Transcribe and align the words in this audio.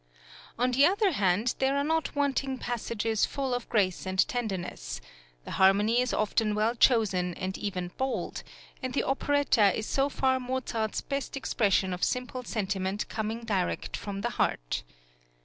On 0.57 0.71
the 0.71 0.83
other 0.87 1.11
hand', 1.11 1.53
there 1.59 1.77
are 1.77 1.83
not 1.83 2.15
wanting 2.15 2.57
passages 2.57 3.23
full 3.23 3.53
of 3.53 3.69
grace 3.69 4.07
and 4.07 4.27
tenderness, 4.27 4.99
the 5.45 5.51
harmony 5.51 6.01
is 6.01 6.11
often 6.11 6.55
well 6.55 6.73
chosen 6.73 7.35
and 7.35 7.55
even 7.59 7.91
bold, 7.97 8.41
and 8.81 8.95
the 8.95 9.03
operetta 9.03 9.77
is 9.77 9.85
so 9.85 10.09
far 10.09 10.39
Mozart's 10.39 11.01
best 11.01 11.37
expression 11.37 11.93
of 11.93 12.03
simple 12.03 12.41
sentiment 12.43 13.07
coming 13.09 13.41
direct 13.41 13.95
from 13.95 14.21
the 14.21 14.31
heart. 14.31 14.81